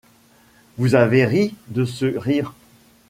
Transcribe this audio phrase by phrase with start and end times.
[0.79, 2.53] Vous avez ri de ce rire.